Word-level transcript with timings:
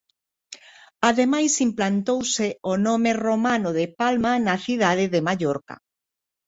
Ademais 1.09 1.53
implantouse 1.67 2.47
o 2.71 2.73
nome 2.87 3.11
romano 3.27 3.69
de 3.77 3.85
Palma 3.99 4.33
na 4.45 4.55
Cidade 4.65 5.05
de 5.13 5.19
Mallorca. 5.27 5.75